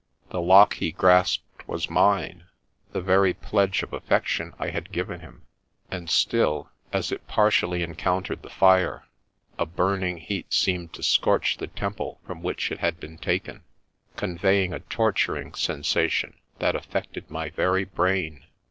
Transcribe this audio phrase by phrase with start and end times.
[0.31, 2.47] —the lock he grasped was mine,
[2.91, 5.45] the very pledge of affection I had given him,
[5.91, 9.03] and still, as it partially encountered the fire,
[9.59, 13.61] a burning heat seemed to scorch the temple from which it had been taken,
[14.15, 18.45] conveying a torturing sensation that affected my very brain.